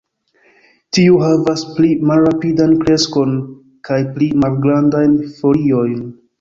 Tiu 0.97 1.19
havas 1.23 1.65
pli 1.75 1.91
malrapidan 2.13 2.75
kreskon 2.85 3.37
kaj 3.91 4.01
pli 4.17 4.33
malgrandajn 4.47 5.17
foliojn. 5.39 6.05